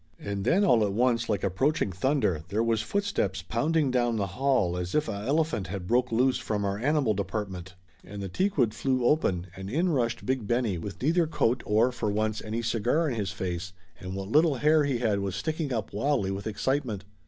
And 0.19 0.45
then 0.45 0.63
all 0.65 0.83
at 0.83 0.93
once 0.93 1.29
like 1.29 1.43
approaching 1.43 1.91
thunder 1.91 2.43
there 2.49 2.63
was 2.63 2.81
footsteps 2.81 3.43
pounding 3.43 3.91
down 3.91 4.15
the 4.15 4.25
hall 4.25 4.75
as 4.75 4.95
if 4.95 5.07
a 5.07 5.11
elephant 5.27 5.67
had 5.67 5.85
broke 5.85 6.11
loose 6.11 6.39
from 6.39 6.65
our 6.65 6.79
animal 6.79 7.13
department, 7.13 7.75
and 8.03 8.19
the 8.19 8.27
teakwood 8.27 8.73
flew 8.73 9.05
open 9.05 9.45
and 9.55 9.69
in 9.69 9.89
rushed 9.89 10.25
Big 10.25 10.47
Benny 10.47 10.79
with 10.79 11.03
neither 11.03 11.27
coat 11.27 11.61
or, 11.67 11.91
for 11.91 12.09
once, 12.09 12.41
any 12.41 12.63
cigar 12.63 13.09
in 13.11 13.13
his 13.15 13.31
face, 13.31 13.73
and 13.99 14.15
what 14.15 14.27
little 14.31 14.55
hair 14.55 14.85
he 14.85 14.97
had 14.97 15.19
was 15.19 15.35
sticking 15.35 15.71
up 15.71 15.93
wildly 15.93 16.31
with 16.31 16.47
ex 16.47 16.63
citement. 16.63 17.03